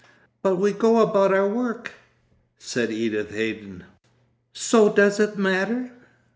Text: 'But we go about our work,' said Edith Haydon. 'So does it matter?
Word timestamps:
'But 0.41 0.55
we 0.55 0.71
go 0.71 0.99
about 1.01 1.31
our 1.31 1.47
work,' 1.47 1.93
said 2.57 2.89
Edith 2.89 3.29
Haydon. 3.29 3.83
'So 4.51 4.89
does 4.91 5.19
it 5.19 5.37
matter? 5.37 5.91